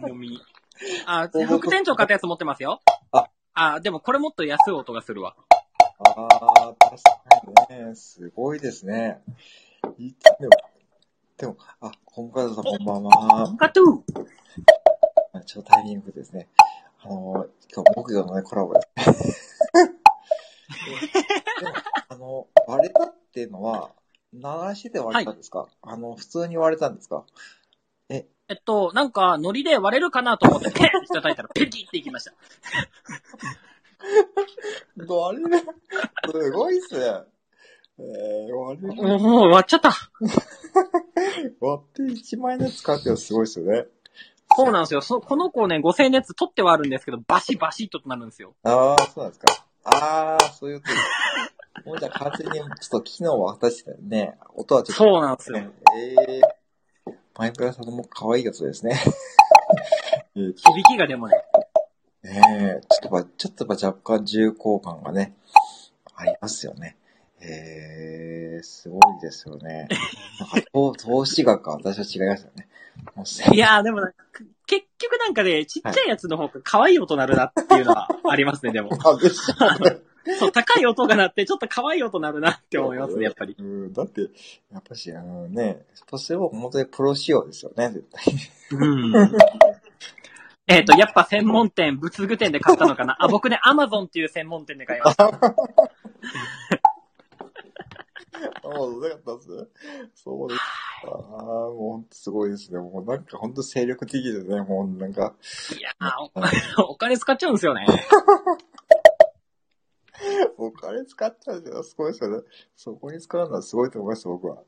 [0.08, 0.39] 飲み。
[1.06, 2.82] あ、副店長買ったやつ持ってますよ。
[3.12, 5.36] あ、あ、でもこれもっと安い音がするわ。
[6.00, 7.96] ああ、確かにね。
[7.96, 9.22] すごいですね。
[9.98, 10.50] いでも、
[11.38, 13.56] でも、あ、本川さんこんばんは。
[13.58, 16.48] カトゥーちょっとタイミングですね。
[17.04, 19.89] あの、今日木魚のね、コラボです ね。
[21.60, 21.74] でも、
[22.10, 23.91] あの、割れたっていうのは、
[24.34, 24.39] 流
[24.76, 27.26] しで割れたんですか、あの、普通に割れたんですか？
[28.49, 32.34] えっと、なんか、ノリで割れるかなと思って、ペンって叩いたら、ペキっていきました。
[35.08, 35.60] 割れる
[36.32, 37.23] すごいっすね。
[37.99, 39.19] えー、割れる。
[39.19, 39.91] もう、割っちゃった。
[41.62, 43.86] 割って1万円で使うってのはすごいっすよね。
[44.56, 45.01] そうなんですよ。
[45.01, 48.56] そこの子ね、5000円のやつ取ってはあるんですけど、バシバシっとなるんですよ。
[48.63, 49.65] ああ、そうなんですか。
[49.86, 51.89] ああ、そういうこと。
[51.89, 55.60] もうじゃあ完全にちょっと機能は果たしてね、音はちょっと、そうなんですよ。
[55.60, 55.69] ね。
[55.97, 56.62] えー、
[57.38, 59.00] マイプラさんも可愛いやつですね。
[60.36, 61.36] え ー響きがでもね、
[62.24, 65.36] ねえ、ちょっとば、ちょっとば若干重厚感がね、
[66.15, 66.96] ありますよね。
[67.41, 69.88] えー、すごいですよね。
[70.39, 72.67] なんか投投資額は私は違いますよね。
[73.54, 78.91] いやーでもなんか、く結局なんかね、ちっちゃいやつの方が可愛い音鳴るなっていうのはありますね、でも。
[80.39, 83.55] そう、高い音が鳴って、ちょっと可愛い音鳴るなって思いますね、やっぱり。
[83.59, 84.21] うん、だって、
[84.71, 88.33] やっぱし、あのね、としても本当にプロ仕様ですよね、絶対。
[88.71, 89.13] うん。
[90.67, 93.17] えっと、やっぱ専門店、仏具店で買ったのかな？
[93.19, 95.25] あ、僕ね、アマゾンっていう専門店で買いました。
[95.25, 95.31] あ、
[98.63, 99.63] もう、なかったっすね。
[100.15, 100.65] そうですか。
[101.05, 102.79] ああ、もうすごいですね。
[102.79, 105.33] もうなんか本当精力的でね、もうなんか、
[105.77, 107.86] いやーおお金使っちゃうんですよね。
[110.57, 112.43] お金使っちゃうけど、すごいですよね。
[112.75, 114.63] そこに使うのはすごいと思います、僕は。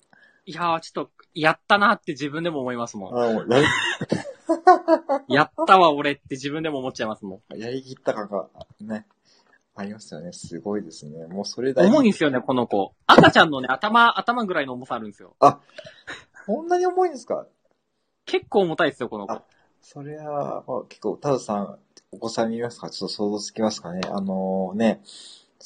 [0.46, 3.18] いやー、ちょっと、やったなって自分でも思いますもん。
[3.18, 3.66] ああ、もうやり、
[5.28, 8.48] やったわ、俺って自分でも思っちゃいますもやりきった感が、
[8.82, 9.08] ね、
[9.76, 10.32] ありますよね。
[10.34, 11.26] すごいですね。
[11.28, 11.74] もうそれん。
[11.74, 12.94] だ重いんですよね、この子。
[13.08, 15.36] 赤ちゃんのね、頭、頭ぐらいの重さあるんですよ。
[16.46, 17.48] こんなに重いんですか？
[18.26, 19.44] 結構重たいですよ、この子あ。
[19.82, 21.80] それは、まあ、結構、タウさん、
[22.12, 22.90] お子さん見ますか？
[22.92, 25.02] ちょっと想像つきますかねあのね、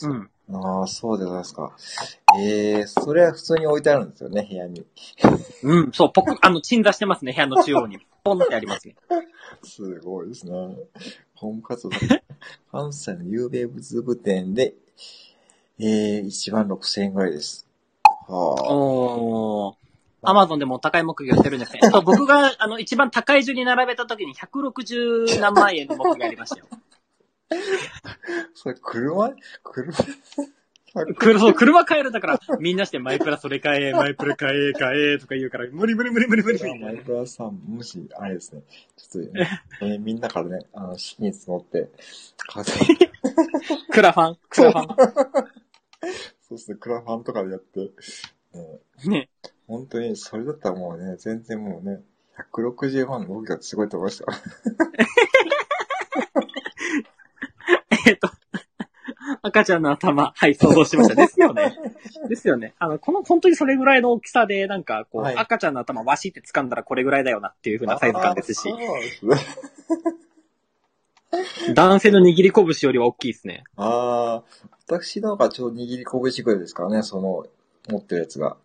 [0.07, 0.29] うん。
[0.51, 1.75] ああ、そうでございますか。
[2.39, 4.85] ええそれは普通に置いてあるんですよね、部屋に。
[5.63, 7.99] うん、そう、ポク、あの、鎮座してますね、部屋の中央に。
[8.23, 8.95] ポンってありますね。
[9.63, 10.51] すごいですね。
[11.35, 11.89] 本活動。
[12.71, 14.73] 関西の有名物部店で、
[15.79, 17.67] えー、1万6000円ぐらいです。
[18.27, 18.73] はあ。
[18.73, 19.75] おー。
[20.21, 21.79] アマゾンでも高い木魚売ってるんですね。
[21.83, 26.65] そう、僕が、あの、一番高い順に並べた時に160何万円の木魚ありましたよ。
[28.53, 29.33] それ、車？
[29.63, 29.93] 車？
[31.15, 36.79] くるそう、車買えるだから、みんなしてマイプラそれ買え、 マイプラ買え、買え、とか言うから、無理無理無理無理無理。
[36.79, 38.63] マイクラさん、もし、あれですね。
[38.97, 41.91] ちょっと、ね、えーみんなからね、あの、資金募って、
[42.47, 43.11] 買って、
[43.91, 44.95] クラファン、クラファ
[46.41, 47.91] そうですね、クラファンとかでやって、ね、
[49.05, 49.09] ン。
[49.11, 49.29] ね。
[49.67, 52.01] 本当に、それだったらもうね、全然もうね、
[52.53, 54.37] 160万の動きがすごいと思いましたよ。
[58.07, 58.29] えっと、
[59.41, 61.15] 赤ちゃんの頭、はい、想像しました。
[61.15, 61.75] ですよね。
[62.27, 62.73] ですよね。
[62.79, 68.73] あの、この、本当にそれぐらいの大きさで、なんか、こう、はい赤ちゃんの頭、わしって掴んだらこれぐらいだよなっていう風なサイズ感ですし。
[71.73, 73.63] 男性の握り拳よりは大きいですね。
[73.77, 77.45] ああ、私の方がちょうど握り拳ぐらいですからね、その、
[77.89, 78.57] 持ってるやつが。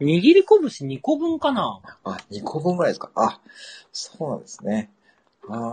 [0.00, 3.10] 握り拳2個分かなあ、2個分ぐらいですか。
[3.14, 3.40] あ、
[3.92, 4.90] そうなんですね。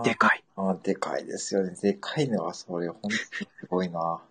[0.02, 0.42] でかい。
[0.56, 1.74] あー、でかいですよね。
[1.80, 3.26] でかいのは、それ、ほんとにす
[3.68, 4.20] ごいな。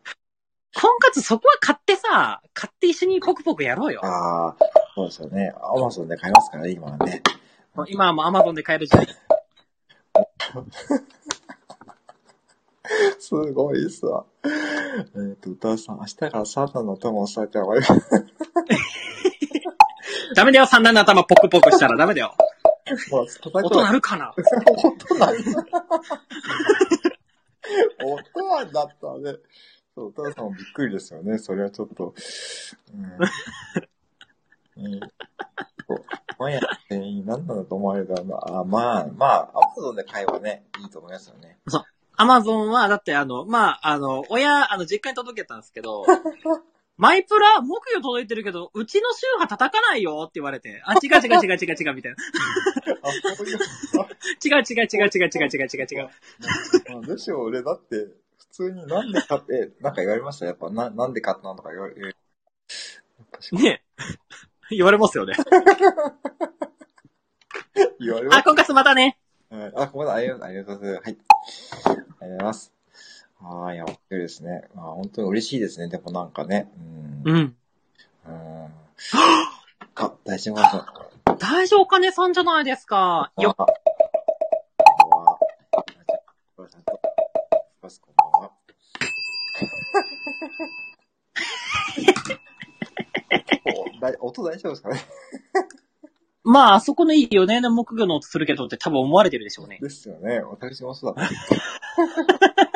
[0.76, 4.06] 婚活そこは買ってさ、買って一緒にポクポクやろうよ。
[4.06, 4.56] ああ、
[4.94, 5.52] そうですよね。
[5.62, 7.24] アマゾンで買いますからね、今はね。
[7.88, 9.08] 今はもうアマゾンで買える時代。
[13.20, 14.26] すごいっすわ。
[14.46, 14.48] え
[15.34, 17.94] っ、と、歌うさん、明日からサーターの頭を押さえてもらいます。
[20.36, 22.36] ダメだよ、三男の頭ポクポクしたらダメだよ。
[23.54, 24.34] 音鳴るかな？
[24.36, 25.44] 音鳴る。
[28.34, 29.38] 音はだったね。
[29.96, 31.38] そう、歌うさんもびっくりですよね。
[31.38, 32.14] それはちょっと。
[34.78, 34.86] うん。
[34.86, 35.00] うん。
[35.88, 36.06] こう
[36.38, 38.38] パン屋の店員何なんだと思われたらな。
[38.48, 41.58] あ、まあ、まあ、アマゾンで買えばね、いいと思いますよね。
[42.16, 46.06] アマゾンは、だってあの、まあ、あの、親、あの、実家に届けたんですけど、
[46.98, 52.18] マイプラ、木魚届いてるけど、うちの宗派叩かないよって言われて、あ、違う違う違う違う違う違うみたいな。
[54.44, 56.10] 違う違う違う違う違う違う違う違う違う。
[56.98, 58.08] あ、どうしよう、俺、だって、
[58.40, 60.48] 普通になんで買って、なんか言われました？
[60.48, 62.12] やっぱ、な、なんで買ったのとか言われ、ね
[63.70, 63.82] え。
[64.76, 65.36] 言われますよね。
[68.00, 69.20] 言われまあ、婚活またね。
[69.52, 69.72] はい。
[69.76, 70.12] あ、ごめん。
[70.12, 71.10] ありがとうありがとうございます。
[71.10, 71.18] はい。
[71.18, 72.77] ありがとうございます。
[73.40, 74.68] はい、やってるですね。
[74.74, 75.90] まあ、本当に嬉しいですね。
[75.90, 76.72] でもなんかね。
[77.26, 77.32] うん。
[77.32, 77.56] うん。
[78.26, 78.72] うん。
[79.96, 83.32] あ、大丈夫か大丈夫お金さんじゃないですか。
[83.38, 83.56] よっ。
[83.56, 85.38] こんばんは。
[85.72, 85.86] こん
[86.58, 86.70] ばんは。
[87.82, 88.52] こんばんは。
[93.98, 95.00] おだい音大丈夫ですかね？
[96.44, 99.80] まあ、あそこのいいよねの木魚の音するけどって多分思われてるでしょうね。
[99.82, 100.40] ですよね。
[100.40, 101.32] 私もそうだった。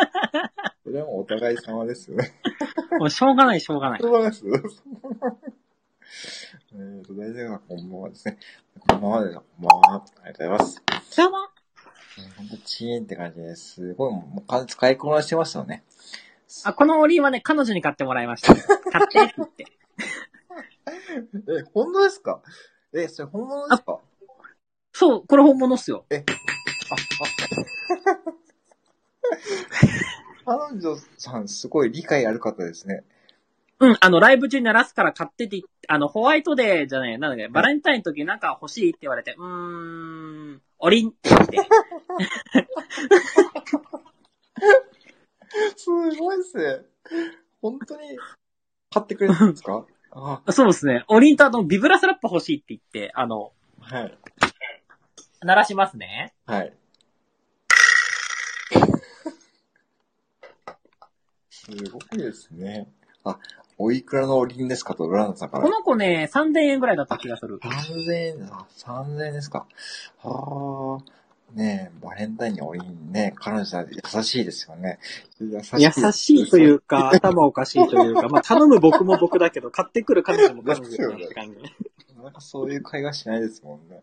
[0.92, 2.34] それはもうお互い様ですよね。
[3.00, 4.02] もうしょうがない、しょうがない。
[4.02, 4.44] そうです。
[6.76, 8.38] えっと、大丈夫か、こんばんはですね。
[8.90, 9.36] こんばんはです。
[9.36, 9.96] こんばんは。
[9.96, 10.84] ありがとうございます。
[11.16, 11.38] どうも。
[12.36, 13.76] ほんとチーンって感じです。
[13.76, 15.86] すごい、もう完全に使いこなしてましたよね。
[16.66, 18.54] あ、このおりんはね、彼女に買ってもらいました。
[18.54, 19.66] 買ってって言って。
[21.62, 22.42] え、本当ですか？
[22.94, 23.98] え、それ本物ですか？
[24.92, 26.04] そう、これ本物っすよ。
[26.12, 26.22] あ、あ。
[30.46, 33.04] 彼女さん、すごい理解ある方ですね。
[33.80, 41.58] うん、あの、ライブ中に鳴らすから買ってって言っあの、ホワイトデーじゃない、なんだっけ、バレンタインの時なんか欲しいって言われて、うーん、おりんって言って。
[45.76, 46.86] すごいですね。
[47.62, 48.18] 本当に
[48.90, 49.86] 買ってくれたんですか？
[50.12, 51.04] あ そうですね。
[51.08, 54.18] おりんとあの、ビブラスラップ欲しいって言って、あの、はい。
[55.42, 56.34] 鳴らしますね。
[56.46, 56.74] はい。
[61.66, 62.88] すごいですね。
[63.24, 63.38] あ、
[63.78, 65.70] おいくらのおりんですかと、ランさんからこ。
[65.70, 67.60] の子ね、3000円ぐらいだった気がする。
[67.60, 69.68] 3000円、あ、3000円ですか。
[70.24, 71.22] はあ。
[71.54, 75.00] ねえ、バレンタインにおりんね、彼女さん優しいですよね。
[75.40, 81.58] 優し優しいというか、頭おかしいというか、まあ、頼む僕も僕だけど、買ってくる彼女も彼女だなって感じ。
[82.16, 84.02] なかなかそういう会話しないですもんね。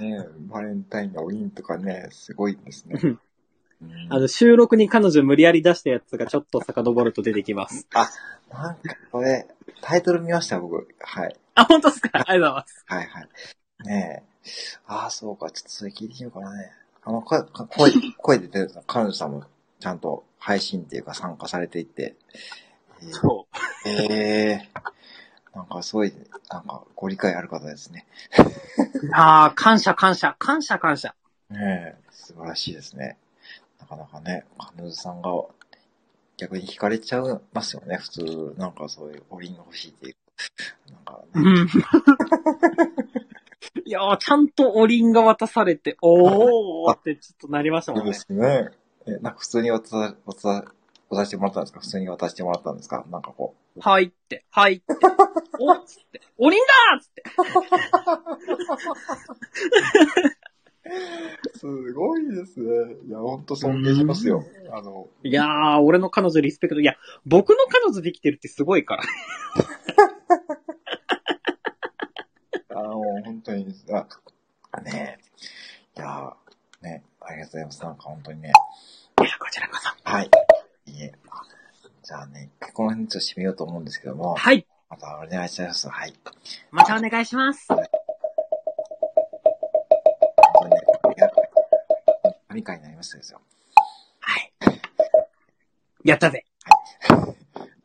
[0.00, 2.98] ねえ、バレンタインにおりんとかね、すごいですね。
[3.82, 7.86] うんあの、収録に彼女無理やり出したやつがちょっと遡ると出てきます。
[8.50, 8.80] なんか
[9.12, 9.46] これ、
[9.82, 10.88] タイトル見ました、僕。
[11.00, 11.36] はい。
[11.54, 12.10] あ、本当ですか？
[12.14, 12.84] ありがとうございます。
[12.86, 13.28] はいはい。
[13.84, 14.50] ねえ。
[14.86, 15.50] ああ、そうか。
[15.50, 16.72] ちょっとそれ聞いてみようかなね。
[17.04, 19.44] あの、声、声、声 で出てた彼女さんも
[19.78, 22.16] ちゃんと配信っていうか参加されていて。
[23.02, 23.88] えーそう。
[23.88, 26.12] えー、なんかすごい、
[26.50, 28.06] なんかご理解ある方ですね。
[29.14, 31.14] ああ、感謝感謝、感謝感謝。
[31.50, 33.16] ねえ、素晴らしいですね。
[33.80, 35.30] なかなかね、彼女さんが
[36.36, 38.54] 逆に惹かれちゃいますよね、普通。
[38.58, 40.16] なんかそういうおりんが欲しいっていう。
[40.92, 41.68] なんかうね、ん。
[43.84, 48.12] いやー、ちゃんとおりんが渡されて、おーってちょっとなりましたもんね。
[48.12, 48.70] そうですね。
[49.06, 50.64] え、なんか普通に渡さ、渡さ、
[51.10, 51.80] 渡してもらったんですか？
[51.80, 53.04] 普通に渡してもらったんですか？
[53.10, 53.80] なんかこう。
[53.80, 54.84] はいって、はいって、
[55.58, 57.22] おっつって、おりんだーっつって。
[61.54, 62.66] すごいですね。
[63.06, 64.44] いや、ほんと尊敬しますよ。
[64.72, 66.80] あの、いやー、俺の彼女リスペクト。
[66.80, 66.94] いや、
[67.26, 69.02] 僕の彼女できてるってすごいから。
[72.70, 73.66] あの、本当に、
[74.70, 75.18] あ、ね
[75.96, 76.00] え。
[76.00, 76.32] いや、
[76.82, 77.82] ね、ありがとうございます。
[77.82, 78.52] なんか本当にね。
[79.20, 79.90] いや、こちらこそ。
[80.04, 80.30] はい。
[80.86, 81.12] いいえ。
[82.02, 84.66] じゃあね、この辺でちょっと締めようと思うんですけども、はい。
[84.88, 85.88] またお願いします。
[85.88, 86.14] はい。
[86.70, 87.66] またお願いします。
[87.68, 87.97] 本当
[92.58, 93.40] 神回になりましたですよ。
[94.20, 94.52] はい。
[96.02, 96.44] やったぜ。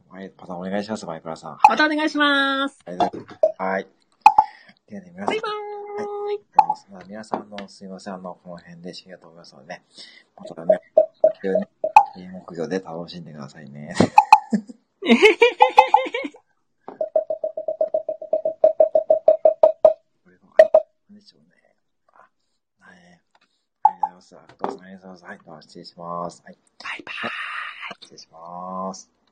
[0.09, 1.59] はい、またお願いします、マイクラさん。
[1.69, 2.79] またお願いします。
[2.85, 2.97] はい。
[2.97, 3.87] はい。
[4.87, 5.51] ではね、皆さんバイ、バー
[6.33, 6.91] イ。
[6.91, 9.83] まあ皆さんのすいません、あの、この辺で締めようと思いますのでね、
[10.35, 11.11] またね、こ
[11.43, 11.67] ういうね、
[12.31, 13.93] 木魚で楽しんでくださいね。。
[24.59, 26.41] 不動ご営業サイト失礼します。
[26.45, 26.57] はい。
[26.83, 27.31] バイバイ。
[28.01, 29.22] 失礼します。